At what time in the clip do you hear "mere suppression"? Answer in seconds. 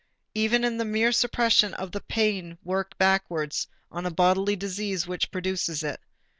0.83-1.75